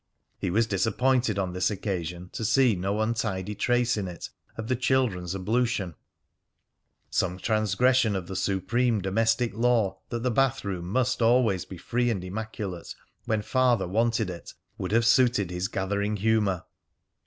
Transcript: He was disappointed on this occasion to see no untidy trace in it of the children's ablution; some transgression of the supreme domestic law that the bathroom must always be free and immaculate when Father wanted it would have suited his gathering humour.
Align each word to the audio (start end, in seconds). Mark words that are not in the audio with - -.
He 0.39 0.49
was 0.49 0.65
disappointed 0.65 1.37
on 1.37 1.53
this 1.53 1.69
occasion 1.69 2.29
to 2.29 2.43
see 2.43 2.75
no 2.75 3.01
untidy 3.01 3.53
trace 3.53 3.97
in 3.97 4.07
it 4.07 4.31
of 4.57 4.67
the 4.67 4.75
children's 4.75 5.35
ablution; 5.35 5.93
some 7.11 7.37
transgression 7.37 8.15
of 8.15 8.25
the 8.25 8.35
supreme 8.35 9.01
domestic 9.01 9.53
law 9.53 9.99
that 10.09 10.23
the 10.23 10.31
bathroom 10.31 10.87
must 10.87 11.21
always 11.21 11.65
be 11.65 11.77
free 11.77 12.09
and 12.09 12.23
immaculate 12.23 12.95
when 13.25 13.43
Father 13.43 13.87
wanted 13.87 14.31
it 14.31 14.55
would 14.75 14.91
have 14.91 15.05
suited 15.05 15.51
his 15.51 15.67
gathering 15.67 16.17
humour. 16.17 16.63